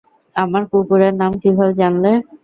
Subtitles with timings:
[0.35, 2.11] আমার কুকুরের নাম কীভাবে জানলে?